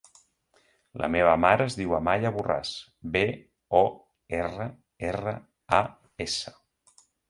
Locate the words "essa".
6.31-6.61